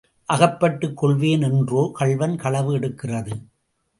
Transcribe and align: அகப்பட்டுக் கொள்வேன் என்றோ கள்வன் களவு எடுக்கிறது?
அகப்பட்டுக் 0.29 0.97
கொள்வேன் 0.97 1.41
என்றோ 1.41 1.91
கள்வன் 1.93 2.35
களவு 2.35 2.71
எடுக்கிறது? 2.79 3.33